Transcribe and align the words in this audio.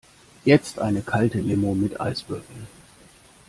Jetzt 0.45 0.79
eine 0.79 1.03
kalte 1.03 1.39
Limo 1.39 1.75
mit 1.75 2.01
Eiswürfeln! 2.01 2.65